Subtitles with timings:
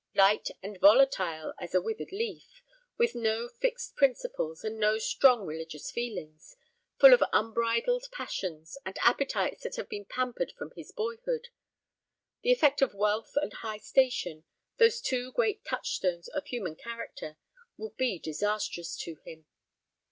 [0.15, 2.63] Light and volatile as a withered leaf;
[2.97, 6.55] with no fixed principles, and no strong religious feelings;
[6.97, 11.49] full of unbridled passions, and appetites that have been pampered from his boyhood;
[12.41, 14.43] the effect of wealth and high station,
[14.77, 17.37] those two great touchstones of the human character,
[17.77, 19.45] will be disastrous to him.